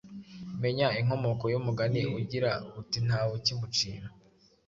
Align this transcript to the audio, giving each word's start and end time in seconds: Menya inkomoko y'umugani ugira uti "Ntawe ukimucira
Menya 0.61 0.87
inkomoko 0.99 1.45
y'umugani 1.53 2.01
ugira 2.19 2.51
uti 2.79 2.97
"Ntawe 3.05 3.31
ukimucira 3.39 4.07